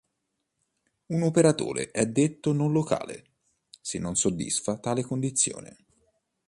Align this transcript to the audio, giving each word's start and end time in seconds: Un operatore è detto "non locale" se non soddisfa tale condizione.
Un 1.09 1.21
operatore 1.21 1.91
è 1.91 2.07
detto 2.07 2.53
"non 2.53 2.71
locale" 2.71 3.25
se 3.79 3.99
non 3.99 4.15
soddisfa 4.15 4.79
tale 4.79 5.03
condizione. 5.03 5.77